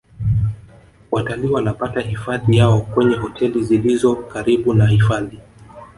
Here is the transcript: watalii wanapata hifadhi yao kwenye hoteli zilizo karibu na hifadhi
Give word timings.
watalii 1.11 1.47
wanapata 1.47 2.01
hifadhi 2.01 2.57
yao 2.57 2.81
kwenye 2.81 3.15
hoteli 3.15 3.63
zilizo 3.63 4.15
karibu 4.15 4.73
na 4.73 4.87
hifadhi 4.87 5.39